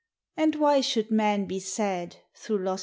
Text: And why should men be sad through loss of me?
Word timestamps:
And 0.35 0.55
why 0.55 0.81
should 0.81 1.11
men 1.11 1.45
be 1.45 1.59
sad 1.59 2.15
through 2.33 2.57
loss 2.63 2.79
of 2.79 2.79
me? 2.79 2.79